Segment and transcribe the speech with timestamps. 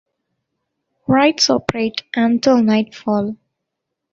[1.05, 3.37] Rides operate until nightfall.